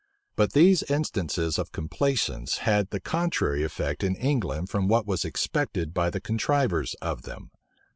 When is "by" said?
5.93-6.09